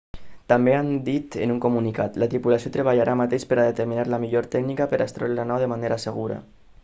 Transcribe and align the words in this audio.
també 0.51 0.71
han 0.75 0.87
dit 1.09 1.35
en 1.47 1.51
un 1.55 1.59
comunicat 1.65 2.17
la 2.23 2.29
tripulació 2.31 2.71
treballa 2.77 3.05
ara 3.05 3.15
mateix 3.21 3.45
per 3.51 3.59
a 3.59 3.67
determinar 3.69 4.07
la 4.15 4.21
millor 4.25 4.47
tècnica 4.57 4.87
per 4.95 5.01
a 5.01 5.05
extreure 5.07 5.37
la 5.41 5.45
nau 5.51 5.61
de 5.65 5.69
manera 5.75 6.01
segura 6.09 6.39